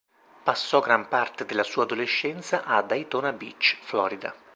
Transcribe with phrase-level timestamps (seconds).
[0.43, 4.33] Passò gran parte della sua adolescenza a Daytona Beach, Florida.